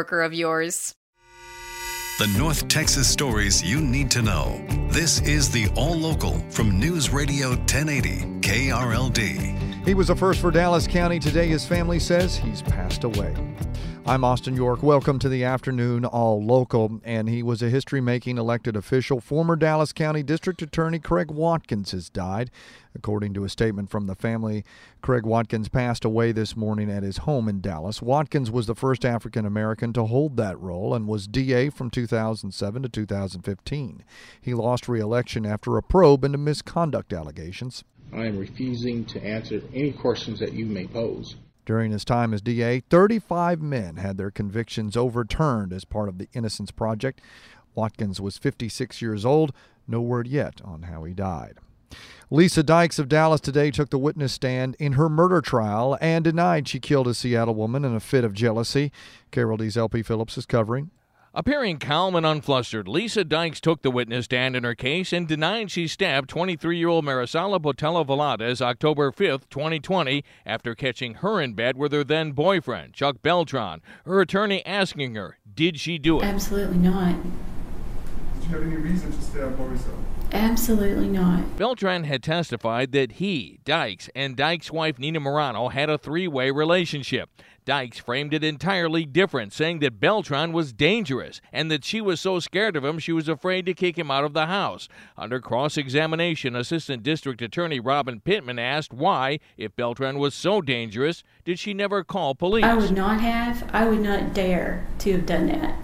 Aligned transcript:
of 0.00 0.34
yours. 0.34 0.94
The 2.18 2.26
North 2.38 2.68
Texas 2.68 3.08
stories 3.08 3.62
you 3.62 3.80
need 3.80 4.10
to 4.12 4.22
know. 4.22 4.64
This 4.88 5.20
is 5.22 5.50
the 5.50 5.68
All 5.74 5.94
Local 5.94 6.38
from 6.50 6.78
News 6.78 7.10
Radio 7.10 7.50
1080 7.50 8.40
KRLD. 8.40 9.84
He 9.84 9.94
was 9.94 10.10
a 10.10 10.14
first 10.14 10.40
for 10.40 10.52
Dallas 10.52 10.86
County. 10.86 11.18
Today, 11.18 11.48
his 11.48 11.66
family 11.66 11.98
says 11.98 12.36
he's 12.36 12.62
passed 12.62 13.02
away. 13.02 13.34
I'm 14.06 14.22
Austin 14.22 14.54
York. 14.54 14.82
Welcome 14.82 15.18
to 15.20 15.30
the 15.30 15.44
afternoon 15.44 16.04
All 16.04 16.44
Local. 16.44 17.00
And 17.04 17.26
he 17.26 17.42
was 17.42 17.62
a 17.62 17.70
history 17.70 18.02
making 18.02 18.36
elected 18.36 18.76
official. 18.76 19.18
Former 19.18 19.56
Dallas 19.56 19.94
County 19.94 20.22
District 20.22 20.60
Attorney 20.60 20.98
Craig 20.98 21.30
Watkins 21.30 21.92
has 21.92 22.10
died. 22.10 22.50
According 22.94 23.32
to 23.32 23.44
a 23.44 23.48
statement 23.48 23.88
from 23.88 24.06
the 24.06 24.14
family, 24.14 24.62
Craig 25.00 25.24
Watkins 25.24 25.70
passed 25.70 26.04
away 26.04 26.32
this 26.32 26.54
morning 26.54 26.90
at 26.90 27.02
his 27.02 27.18
home 27.18 27.48
in 27.48 27.62
Dallas. 27.62 28.02
Watkins 28.02 28.50
was 28.50 28.66
the 28.66 28.74
first 28.74 29.06
African 29.06 29.46
American 29.46 29.94
to 29.94 30.04
hold 30.04 30.36
that 30.36 30.60
role 30.60 30.94
and 30.94 31.08
was 31.08 31.26
DA 31.26 31.70
from 31.70 31.88
2007 31.88 32.82
to 32.82 32.88
2015. 32.90 34.04
He 34.38 34.52
lost 34.52 34.86
re 34.86 35.00
election 35.00 35.46
after 35.46 35.78
a 35.78 35.82
probe 35.82 36.26
into 36.26 36.36
misconduct 36.36 37.14
allegations. 37.14 37.84
I 38.12 38.26
am 38.26 38.36
refusing 38.36 39.06
to 39.06 39.24
answer 39.24 39.62
any 39.72 39.92
questions 39.92 40.40
that 40.40 40.52
you 40.52 40.66
may 40.66 40.86
pose. 40.86 41.36
During 41.66 41.92
his 41.92 42.04
time 42.04 42.34
as 42.34 42.42
DA, 42.42 42.80
35 42.80 43.62
men 43.62 43.96
had 43.96 44.18
their 44.18 44.30
convictions 44.30 44.96
overturned 44.96 45.72
as 45.72 45.84
part 45.84 46.08
of 46.08 46.18
the 46.18 46.28
Innocence 46.34 46.70
Project. 46.70 47.20
Watkins 47.74 48.20
was 48.20 48.36
56 48.36 49.00
years 49.00 49.24
old. 49.24 49.52
No 49.88 50.00
word 50.00 50.26
yet 50.26 50.60
on 50.64 50.82
how 50.82 51.04
he 51.04 51.14
died. 51.14 51.58
Lisa 52.30 52.62
Dykes 52.62 52.98
of 52.98 53.08
Dallas 53.08 53.40
today 53.40 53.70
took 53.70 53.90
the 53.90 53.98
witness 53.98 54.32
stand 54.32 54.76
in 54.78 54.92
her 54.92 55.08
murder 55.08 55.40
trial 55.40 55.96
and 56.00 56.24
denied 56.24 56.66
she 56.66 56.80
killed 56.80 57.06
a 57.06 57.14
Seattle 57.14 57.54
woman 57.54 57.84
in 57.84 57.94
a 57.94 58.00
fit 58.00 58.24
of 58.24 58.32
jealousy. 58.32 58.90
KRLD's 59.30 59.76
LP 59.76 60.02
Phillips 60.02 60.36
is 60.36 60.46
covering. 60.46 60.90
Appearing 61.36 61.80
calm 61.80 62.14
and 62.14 62.24
unflustered, 62.24 62.86
Lisa 62.86 63.24
Dykes 63.24 63.60
took 63.60 63.82
the 63.82 63.90
witness 63.90 64.26
stand 64.26 64.54
in 64.54 64.62
her 64.62 64.76
case 64.76 65.12
and 65.12 65.26
denied 65.26 65.68
she 65.68 65.88
stabbed 65.88 66.28
23 66.28 66.78
year 66.78 66.86
old 66.86 67.04
Marisela 67.04 67.60
Botello 67.60 68.06
Valadez 68.06 68.60
October 68.60 69.10
5, 69.10 69.48
2020, 69.50 70.22
after 70.46 70.76
catching 70.76 71.14
her 71.14 71.40
in 71.40 71.54
bed 71.54 71.76
with 71.76 71.90
her 71.90 72.04
then 72.04 72.30
boyfriend, 72.30 72.92
Chuck 72.92 73.20
Beltran. 73.20 73.82
Her 74.06 74.20
attorney 74.20 74.64
asking 74.64 75.16
her, 75.16 75.38
Did 75.52 75.80
she 75.80 75.98
do 75.98 76.20
it? 76.20 76.24
Absolutely 76.24 76.78
not. 76.78 77.16
Did 77.16 78.44
you 78.44 78.48
have 78.50 78.62
any 78.62 78.76
reason 78.76 79.10
to 79.10 79.20
stab 79.20 79.58
Marisela? 79.58 80.04
Absolutely 80.34 81.08
not. 81.08 81.56
Beltran 81.56 82.04
had 82.04 82.22
testified 82.22 82.92
that 82.92 83.12
he, 83.12 83.60
Dykes, 83.64 84.08
and 84.14 84.36
Dykes' 84.36 84.70
wife 84.70 84.98
Nina 84.98 85.20
Morano 85.20 85.68
had 85.68 85.90
a 85.90 85.98
three 85.98 86.26
way 86.26 86.50
relationship. 86.50 87.30
Dykes 87.64 87.98
framed 87.98 88.34
it 88.34 88.44
entirely 88.44 89.06
different, 89.06 89.52
saying 89.52 89.78
that 89.78 89.98
Beltran 89.98 90.52
was 90.52 90.72
dangerous 90.72 91.40
and 91.52 91.70
that 91.70 91.84
she 91.84 92.00
was 92.00 92.20
so 92.20 92.38
scared 92.38 92.76
of 92.76 92.84
him 92.84 92.98
she 92.98 93.12
was 93.12 93.28
afraid 93.28 93.64
to 93.66 93.74
kick 93.74 93.98
him 93.98 94.10
out 94.10 94.24
of 94.24 94.34
the 94.34 94.46
house. 94.46 94.88
Under 95.16 95.40
cross 95.40 95.78
examination, 95.78 96.54
Assistant 96.54 97.02
District 97.02 97.40
Attorney 97.40 97.80
Robin 97.80 98.20
Pittman 98.20 98.58
asked 98.58 98.92
why, 98.92 99.40
if 99.56 99.74
Beltran 99.76 100.18
was 100.18 100.34
so 100.34 100.60
dangerous, 100.60 101.24
did 101.44 101.58
she 101.58 101.72
never 101.72 102.04
call 102.04 102.34
police? 102.34 102.64
I 102.64 102.74
would 102.74 102.92
not 102.92 103.20
have. 103.20 103.68
I 103.72 103.86
would 103.86 104.00
not 104.00 104.34
dare 104.34 104.86
to 104.98 105.12
have 105.12 105.26
done 105.26 105.46
that. 105.46 105.83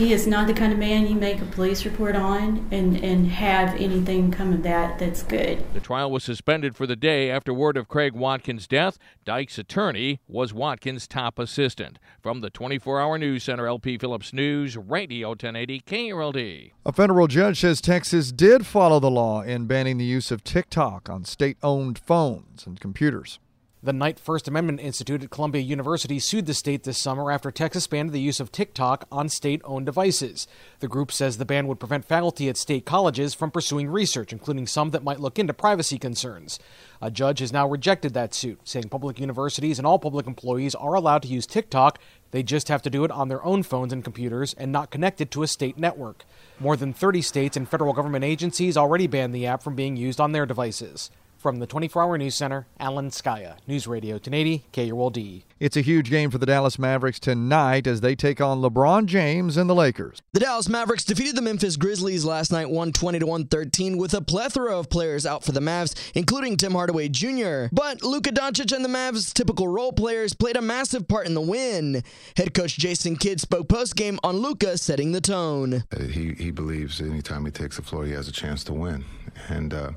He 0.00 0.14
is 0.14 0.26
not 0.26 0.46
the 0.46 0.54
kind 0.54 0.72
of 0.72 0.78
man 0.78 1.06
you 1.06 1.14
make 1.14 1.42
a 1.42 1.44
police 1.44 1.84
report 1.84 2.16
on 2.16 2.66
and, 2.70 2.96
and 3.04 3.26
have 3.26 3.78
anything 3.78 4.30
come 4.30 4.50
of 4.54 4.62
that 4.62 4.98
that's 4.98 5.22
good. 5.22 5.62
The 5.74 5.80
trial 5.80 6.10
was 6.10 6.24
suspended 6.24 6.74
for 6.74 6.86
the 6.86 6.96
day 6.96 7.30
after 7.30 7.52
word 7.52 7.76
of 7.76 7.86
Craig 7.86 8.14
Watkins' 8.14 8.66
death. 8.66 8.96
Dyke's 9.26 9.58
attorney 9.58 10.20
was 10.26 10.54
Watkins' 10.54 11.06
top 11.06 11.38
assistant. 11.38 11.98
From 12.22 12.40
the 12.40 12.48
24 12.48 12.98
hour 12.98 13.18
news 13.18 13.44
center, 13.44 13.66
LP 13.66 13.98
Phillips 13.98 14.32
News, 14.32 14.74
Radio 14.74 15.28
1080 15.28 15.80
KRLD. 15.82 16.72
A 16.86 16.92
federal 16.92 17.26
judge 17.26 17.60
says 17.60 17.82
Texas 17.82 18.32
did 18.32 18.64
follow 18.64 19.00
the 19.00 19.10
law 19.10 19.42
in 19.42 19.66
banning 19.66 19.98
the 19.98 20.06
use 20.06 20.30
of 20.30 20.42
TikTok 20.42 21.10
on 21.10 21.26
state 21.26 21.58
owned 21.62 21.98
phones 21.98 22.66
and 22.66 22.80
computers. 22.80 23.38
The 23.82 23.94
Knight 23.94 24.20
First 24.20 24.46
Amendment 24.46 24.78
Institute 24.80 25.22
at 25.22 25.30
Columbia 25.30 25.62
University 25.62 26.18
sued 26.18 26.44
the 26.44 26.52
state 26.52 26.82
this 26.82 26.98
summer 26.98 27.32
after 27.32 27.50
Texas 27.50 27.86
banned 27.86 28.10
the 28.10 28.20
use 28.20 28.38
of 28.38 28.52
TikTok 28.52 29.06
on 29.10 29.30
state 29.30 29.62
owned 29.64 29.86
devices. 29.86 30.46
The 30.80 30.86
group 30.86 31.10
says 31.10 31.38
the 31.38 31.46
ban 31.46 31.66
would 31.66 31.80
prevent 31.80 32.04
faculty 32.04 32.50
at 32.50 32.58
state 32.58 32.84
colleges 32.84 33.32
from 33.32 33.50
pursuing 33.50 33.88
research, 33.88 34.34
including 34.34 34.66
some 34.66 34.90
that 34.90 35.02
might 35.02 35.18
look 35.18 35.38
into 35.38 35.54
privacy 35.54 35.98
concerns. 35.98 36.58
A 37.00 37.10
judge 37.10 37.38
has 37.38 37.54
now 37.54 37.66
rejected 37.66 38.12
that 38.12 38.34
suit, 38.34 38.60
saying 38.64 38.90
public 38.90 39.18
universities 39.18 39.78
and 39.78 39.86
all 39.86 39.98
public 39.98 40.26
employees 40.26 40.74
are 40.74 40.92
allowed 40.92 41.22
to 41.22 41.28
use 41.28 41.46
TikTok. 41.46 41.98
They 42.32 42.42
just 42.42 42.68
have 42.68 42.82
to 42.82 42.90
do 42.90 43.04
it 43.04 43.10
on 43.10 43.28
their 43.28 43.42
own 43.42 43.62
phones 43.62 43.94
and 43.94 44.04
computers 44.04 44.52
and 44.58 44.70
not 44.70 44.90
connected 44.90 45.30
to 45.30 45.42
a 45.42 45.48
state 45.48 45.78
network. 45.78 46.26
More 46.58 46.76
than 46.76 46.92
30 46.92 47.22
states 47.22 47.56
and 47.56 47.66
federal 47.66 47.94
government 47.94 48.26
agencies 48.26 48.76
already 48.76 49.06
banned 49.06 49.34
the 49.34 49.46
app 49.46 49.62
from 49.62 49.74
being 49.74 49.96
used 49.96 50.20
on 50.20 50.32
their 50.32 50.44
devices. 50.44 51.10
From 51.40 51.58
the 51.58 51.66
24 51.66 52.02
Hour 52.02 52.18
News 52.18 52.34
Center, 52.34 52.66
Alan 52.78 53.08
Skaya, 53.08 53.56
News 53.66 53.86
Radio 53.86 54.16
1080, 54.16 54.62
KRLD. 54.74 55.44
It's 55.58 55.74
a 55.74 55.80
huge 55.80 56.10
game 56.10 56.30
for 56.30 56.36
the 56.36 56.44
Dallas 56.44 56.78
Mavericks 56.78 57.18
tonight 57.18 57.86
as 57.86 58.02
they 58.02 58.14
take 58.14 58.42
on 58.42 58.60
LeBron 58.60 59.06
James 59.06 59.56
and 59.56 59.68
the 59.68 59.74
Lakers. 59.74 60.20
The 60.34 60.40
Dallas 60.40 60.68
Mavericks 60.68 61.02
defeated 61.02 61.36
the 61.36 61.40
Memphis 61.42 61.78
Grizzlies 61.78 62.26
last 62.26 62.52
night 62.52 62.66
120 62.66 63.20
to 63.20 63.26
113 63.26 63.96
with 63.96 64.12
a 64.12 64.20
plethora 64.20 64.78
of 64.78 64.90
players 64.90 65.24
out 65.24 65.42
for 65.42 65.52
the 65.52 65.60
Mavs, 65.60 65.94
including 66.14 66.58
Tim 66.58 66.72
Hardaway 66.72 67.08
Jr. 67.08 67.68
But 67.72 68.02
Luka 68.02 68.32
Doncic 68.32 68.76
and 68.76 68.84
the 68.84 68.90
Mavs' 68.90 69.32
typical 69.32 69.66
role 69.66 69.92
players 69.92 70.34
played 70.34 70.56
a 70.56 70.62
massive 70.62 71.08
part 71.08 71.26
in 71.26 71.32
the 71.32 71.40
win. 71.40 72.02
Head 72.36 72.52
coach 72.52 72.76
Jason 72.76 73.16
Kidd 73.16 73.40
spoke 73.40 73.66
post-game 73.66 74.20
on 74.22 74.36
Luka 74.36 74.76
setting 74.76 75.12
the 75.12 75.22
tone. 75.22 75.84
He 75.98 76.34
he 76.34 76.50
believes 76.50 77.00
anytime 77.00 77.46
he 77.46 77.50
takes 77.50 77.76
the 77.76 77.82
floor, 77.82 78.04
he 78.04 78.12
has 78.12 78.28
a 78.28 78.32
chance 78.32 78.62
to 78.64 78.74
win, 78.74 79.06
and. 79.48 79.72
Uh, 79.72 79.90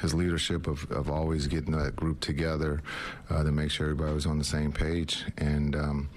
his 0.00 0.14
leadership 0.14 0.66
of, 0.66 0.90
of 0.90 1.10
always 1.10 1.46
getting 1.46 1.76
that 1.76 1.96
group 1.96 2.20
together 2.20 2.82
uh, 3.30 3.42
to 3.42 3.52
make 3.52 3.70
sure 3.70 3.86
everybody 3.86 4.14
was 4.14 4.26
on 4.26 4.38
the 4.38 4.44
same 4.44 4.72
page. 4.72 5.24
And 5.38 5.74
um, 5.74 6.08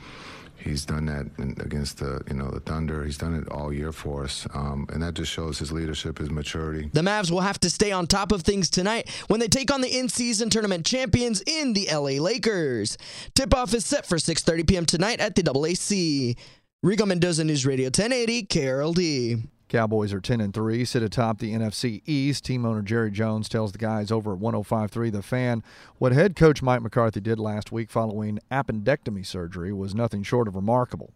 he's 0.64 0.86
done 0.86 1.06
that 1.06 1.26
against 1.64 1.98
the 1.98 2.22
you 2.28 2.36
know 2.36 2.50
the 2.50 2.60
thunder. 2.60 3.04
He's 3.04 3.18
done 3.18 3.36
it 3.36 3.50
all 3.50 3.74
year 3.74 3.92
for 3.92 4.24
us. 4.24 4.48
Um, 4.54 4.88
and 4.94 5.02
that 5.02 5.16
just 5.16 5.32
shows 5.32 5.60
his 5.60 5.72
leadership 5.72 6.18
his 6.18 6.30
maturity. 6.30 6.90
The 6.94 7.02
mavs 7.02 7.32
will 7.32 7.42
have 7.42 7.60
to 7.62 7.70
stay 7.70 7.92
on 7.92 8.08
top 8.08 8.32
of 8.32 8.44
things 8.44 8.70
tonight 8.70 9.10
when 9.28 9.40
they 9.40 9.48
take 9.48 9.72
on 9.72 9.82
the 9.82 9.98
in-season 10.00 10.50
tournament 10.50 10.86
champions 10.86 11.42
in 11.46 11.74
the 11.74 11.88
la 11.92 12.22
lakers. 12.22 12.98
Tip-off 13.36 13.74
is 13.74 13.86
set 13.86 14.06
for 14.06 14.18
6.30 14.18 14.68
p.m 14.68 14.86
tonight 14.86 15.20
at 15.20 15.36
the 15.36 15.44
aac 15.44 16.38
rigo 16.84 17.06
mendoza 17.06 17.44
news 17.44 17.66
radio 17.66 17.86
1080 17.86 18.46
krld 18.48 19.48
Cowboys 19.72 20.12
are 20.12 20.20
10 20.20 20.42
and 20.42 20.54
3, 20.54 20.84
sit 20.84 21.02
atop 21.02 21.38
the 21.38 21.54
NFC 21.54 22.02
East. 22.06 22.44
Team 22.44 22.66
owner 22.66 22.82
Jerry 22.82 23.10
Jones 23.10 23.48
tells 23.48 23.72
the 23.72 23.78
guys 23.78 24.12
over 24.12 24.34
at 24.34 24.40
1053 24.40 25.10
The 25.10 25.22
Fan 25.22 25.64
what 25.98 26.12
head 26.12 26.36
coach 26.36 26.62
Mike 26.62 26.82
McCarthy 26.82 27.22
did 27.22 27.40
last 27.40 27.72
week 27.72 27.90
following 27.90 28.40
appendectomy 28.52 29.26
surgery 29.26 29.72
was 29.72 29.96
nothing 29.96 30.24
short 30.24 30.50
of 30.50 30.58
remarkable. 30.58 31.14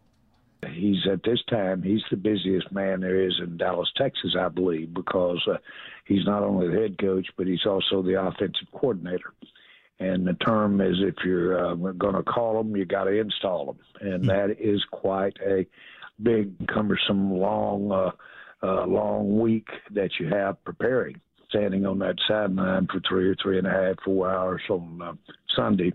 He's 0.72 1.06
at 1.12 1.22
this 1.24 1.44
time, 1.50 1.84
he's 1.84 2.04
the 2.10 2.16
busiest 2.16 2.72
man 2.72 3.02
there 3.02 3.22
is 3.22 3.34
in 3.44 3.57
Dallas, 3.57 3.92
Texas, 3.98 4.38
I 4.40 4.48
believe, 4.48 4.94
because 4.94 5.46
uh, 5.52 5.57
he's 6.06 6.25
not 6.25 6.42
only 6.42 6.69
the 6.69 6.81
head 6.81 6.98
coach, 6.98 7.28
but 7.36 7.48
he's 7.48 7.66
also 7.66 8.02
the 8.02 8.22
offensive 8.22 8.72
coordinator. 8.72 9.34
And 10.00 10.25
the 10.25 10.34
term 10.36 10.80
is 10.80 10.96
if 11.02 11.16
you're 11.25 11.72
uh, 11.72 11.75
going 11.75 12.16
to 12.16 12.24
call 12.24 12.63
them, 12.63 12.74
you 12.78 12.86
got 12.86 13.04
to 13.04 13.19
install 13.19 13.66
them, 13.66 13.80
and 14.00 14.30
that 14.30 14.56
is 14.62 14.81
quite 14.92 15.36
a 15.46 15.68
big, 16.24 16.68
cumbersome, 16.69 17.34
long, 17.34 17.92
uh, 17.92 18.12
uh, 18.63 18.86
long 18.86 19.40
week 19.40 19.68
that 19.92 20.12
you 20.19 20.28
have 20.28 20.63
preparing. 20.63 21.19
Standing 21.50 21.86
on 21.86 22.00
that 22.00 22.16
sideline 22.28 22.88
for 22.88 23.00
three 23.07 23.30
or 23.30 23.36
three 23.42 23.57
and 23.57 23.68
a 23.68 23.69
half, 23.69 23.96
four 24.04 24.30
hours 24.30 24.62
on 24.69 25.02
uh, 25.02 25.13
Sunday 25.56 25.94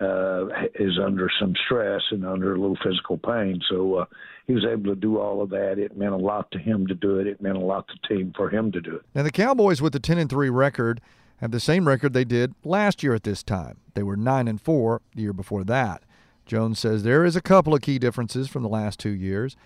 uh, 0.00 0.46
is 0.74 0.98
under 0.98 1.30
some 1.38 1.54
stress 1.66 2.00
and 2.10 2.26
under 2.26 2.54
a 2.54 2.60
little 2.60 2.78
physical 2.82 3.18
pain. 3.18 3.60
So 3.68 3.96
uh, 3.96 4.04
he 4.46 4.54
was 4.54 4.64
able 4.64 4.94
to 4.94 4.94
do 4.94 5.18
all 5.18 5.42
of 5.42 5.50
that. 5.50 5.78
It 5.78 5.96
meant 5.96 6.12
a 6.12 6.18
lot 6.18 6.50
to 6.52 6.58
him 6.58 6.86
to 6.86 6.94
do 6.94 7.18
it. 7.18 7.26
It 7.26 7.40
meant 7.40 7.56
a 7.56 7.60
lot 7.60 7.86
to 7.88 7.94
the 8.02 8.14
team 8.14 8.32
for 8.36 8.50
him 8.50 8.72
to 8.72 8.80
do 8.80 8.96
it. 8.96 9.02
Now 9.14 9.22
the 9.22 9.30
Cowboys 9.30 9.82
with 9.82 9.92
the 9.92 10.00
10 10.00 10.18
and 10.18 10.30
3 10.30 10.48
record 10.50 11.00
have 11.36 11.50
the 11.50 11.60
same 11.60 11.86
record 11.86 12.12
they 12.12 12.24
did 12.24 12.54
last 12.64 13.02
year 13.02 13.14
at 13.14 13.22
this 13.22 13.42
time. 13.42 13.78
They 13.94 14.02
were 14.02 14.16
9 14.16 14.48
and 14.48 14.60
4 14.60 15.02
the 15.14 15.22
year 15.22 15.32
before 15.32 15.64
that. 15.64 16.02
Jones 16.46 16.78
says 16.78 17.02
there 17.02 17.24
is 17.24 17.36
a 17.36 17.42
couple 17.42 17.74
of 17.74 17.82
key 17.82 17.98
differences 17.98 18.48
from 18.48 18.62
the 18.62 18.68
last 18.68 18.98
2 19.00 19.10
years. 19.10 19.56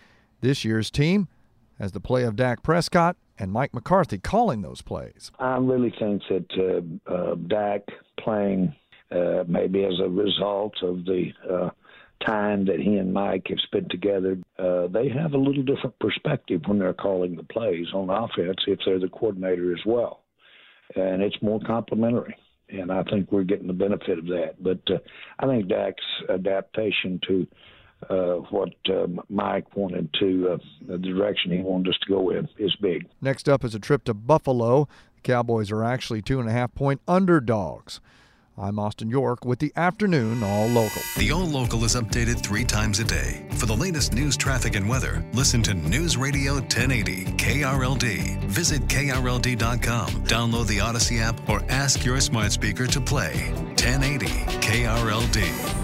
This 0.40 0.64
year's 0.64 0.90
team 0.90 1.28
has 1.78 1.92
the 1.92 2.00
play 2.00 2.24
of 2.24 2.36
Dak 2.36 2.62
Prescott 2.62 3.16
and 3.38 3.52
Mike 3.52 3.74
McCarthy 3.74 4.18
calling 4.18 4.62
those 4.62 4.82
plays. 4.82 5.30
I 5.38 5.56
really 5.58 5.92
think 5.98 6.22
that 6.28 6.46
uh, 7.08 7.12
uh, 7.12 7.34
Dak 7.34 7.82
playing 8.18 8.74
uh, 9.10 9.44
maybe 9.46 9.84
as 9.84 10.00
a 10.00 10.08
result 10.08 10.74
of 10.82 11.04
the 11.04 11.30
uh, 11.50 11.70
time 12.24 12.64
that 12.66 12.80
he 12.80 12.96
and 12.96 13.12
Mike 13.12 13.46
have 13.48 13.58
spent 13.60 13.90
together, 13.90 14.38
uh, 14.58 14.86
they 14.88 15.08
have 15.08 15.34
a 15.34 15.38
little 15.38 15.62
different 15.62 15.98
perspective 15.98 16.62
when 16.66 16.78
they're 16.78 16.94
calling 16.94 17.36
the 17.36 17.42
plays 17.44 17.86
on 17.92 18.10
offense 18.10 18.58
if 18.66 18.78
they're 18.84 18.98
the 18.98 19.08
coordinator 19.08 19.72
as 19.72 19.84
well. 19.84 20.22
And 20.96 21.22
it's 21.22 21.40
more 21.42 21.60
complimentary. 21.66 22.36
And 22.68 22.90
I 22.90 23.02
think 23.04 23.30
we're 23.30 23.44
getting 23.44 23.66
the 23.66 23.72
benefit 23.72 24.18
of 24.18 24.26
that. 24.26 24.54
But 24.58 24.80
uh, 24.88 24.98
I 25.38 25.46
think 25.46 25.68
Dak's 25.68 26.02
adaptation 26.30 27.20
to 27.28 27.46
uh, 28.10 28.36
what 28.50 28.74
uh, 28.88 29.06
Mike 29.28 29.76
wanted 29.76 30.08
to, 30.20 30.50
uh, 30.52 30.58
the 30.86 30.98
direction 30.98 31.52
he 31.52 31.58
wanted 31.58 31.90
us 31.90 31.98
to 32.06 32.08
go 32.12 32.30
in, 32.30 32.48
is 32.58 32.74
big. 32.76 33.06
Next 33.20 33.48
up 33.48 33.64
is 33.64 33.74
a 33.74 33.78
trip 33.78 34.04
to 34.04 34.14
Buffalo. 34.14 34.88
The 35.16 35.22
Cowboys 35.22 35.70
are 35.70 35.84
actually 35.84 36.22
two 36.22 36.40
and 36.40 36.48
a 36.48 36.52
half 36.52 36.74
point 36.74 37.00
underdogs. 37.08 38.00
I'm 38.56 38.78
Austin 38.78 39.10
York 39.10 39.44
with 39.44 39.58
the 39.58 39.72
afternoon 39.74 40.44
All 40.44 40.68
Local. 40.68 41.02
The 41.18 41.32
All 41.32 41.44
Local 41.44 41.82
is 41.84 41.96
updated 41.96 42.40
three 42.40 42.64
times 42.64 43.00
a 43.00 43.04
day. 43.04 43.48
For 43.56 43.66
the 43.66 43.74
latest 43.74 44.12
news, 44.12 44.36
traffic, 44.36 44.76
and 44.76 44.88
weather, 44.88 45.24
listen 45.32 45.60
to 45.64 45.74
News 45.74 46.16
Radio 46.16 46.54
1080 46.54 47.24
KRLD. 47.36 48.44
Visit 48.44 48.82
KRLD.com, 48.82 50.08
download 50.24 50.68
the 50.68 50.78
Odyssey 50.78 51.18
app, 51.18 51.48
or 51.48 51.62
ask 51.68 52.04
your 52.04 52.20
smart 52.20 52.52
speaker 52.52 52.86
to 52.86 53.00
play 53.00 53.50
1080 53.76 54.26
KRLD. 54.60 55.83